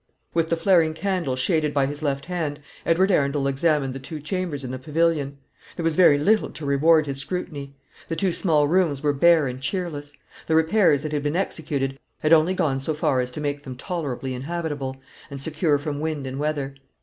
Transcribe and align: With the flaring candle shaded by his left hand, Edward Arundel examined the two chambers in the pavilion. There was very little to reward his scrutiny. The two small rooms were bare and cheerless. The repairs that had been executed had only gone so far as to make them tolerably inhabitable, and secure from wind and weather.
With 0.33 0.49
the 0.49 0.57
flaring 0.57 0.95
candle 0.95 1.35
shaded 1.35 1.75
by 1.75 1.85
his 1.85 2.01
left 2.01 2.25
hand, 2.25 2.59
Edward 2.87 3.11
Arundel 3.11 3.47
examined 3.47 3.93
the 3.93 3.99
two 3.99 4.19
chambers 4.19 4.63
in 4.63 4.71
the 4.71 4.79
pavilion. 4.79 5.37
There 5.75 5.83
was 5.83 5.95
very 5.95 6.17
little 6.17 6.49
to 6.49 6.65
reward 6.65 7.05
his 7.05 7.19
scrutiny. 7.19 7.75
The 8.07 8.15
two 8.15 8.33
small 8.33 8.67
rooms 8.67 9.03
were 9.03 9.13
bare 9.13 9.45
and 9.45 9.61
cheerless. 9.61 10.13
The 10.47 10.55
repairs 10.55 11.03
that 11.03 11.11
had 11.11 11.21
been 11.21 11.35
executed 11.35 11.99
had 12.21 12.33
only 12.33 12.55
gone 12.55 12.79
so 12.79 12.95
far 12.95 13.21
as 13.21 13.29
to 13.29 13.41
make 13.41 13.61
them 13.61 13.75
tolerably 13.75 14.33
inhabitable, 14.33 14.97
and 15.29 15.39
secure 15.39 15.77
from 15.77 15.99
wind 15.99 16.25
and 16.25 16.39
weather. 16.39 16.73